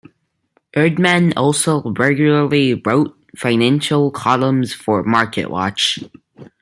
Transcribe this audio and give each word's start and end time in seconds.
Erdman 0.75 1.31
also 1.37 1.83
regularly 1.91 2.73
wrote 2.83 3.15
financial 3.37 4.09
columns 4.09 4.73
for 4.73 5.03
Marketwatch. 5.05 6.03